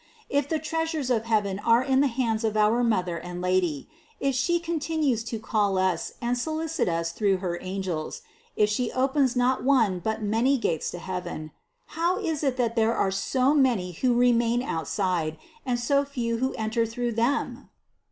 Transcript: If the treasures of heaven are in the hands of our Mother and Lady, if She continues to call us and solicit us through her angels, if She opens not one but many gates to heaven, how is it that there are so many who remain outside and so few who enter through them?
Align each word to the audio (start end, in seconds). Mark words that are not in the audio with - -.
If 0.31 0.49
the 0.49 0.57
treasures 0.57 1.11
of 1.11 1.25
heaven 1.25 1.59
are 1.59 1.83
in 1.83 1.99
the 1.99 2.07
hands 2.07 2.43
of 2.43 2.57
our 2.57 2.83
Mother 2.83 3.17
and 3.19 3.39
Lady, 3.39 3.87
if 4.19 4.33
She 4.33 4.59
continues 4.59 5.23
to 5.25 5.37
call 5.37 5.77
us 5.77 6.13
and 6.19 6.35
solicit 6.35 6.89
us 6.89 7.11
through 7.11 7.37
her 7.37 7.59
angels, 7.61 8.23
if 8.55 8.67
She 8.67 8.91
opens 8.93 9.35
not 9.35 9.63
one 9.63 9.99
but 9.99 10.23
many 10.23 10.57
gates 10.57 10.89
to 10.89 10.97
heaven, 10.97 11.51
how 11.93 12.17
is 12.17 12.43
it 12.43 12.57
that 12.57 12.75
there 12.75 12.95
are 12.95 13.11
so 13.11 13.53
many 13.53 13.91
who 13.91 14.15
remain 14.15 14.63
outside 14.63 15.37
and 15.67 15.79
so 15.79 16.03
few 16.03 16.37
who 16.39 16.55
enter 16.55 16.87
through 16.87 17.11
them? 17.11 17.69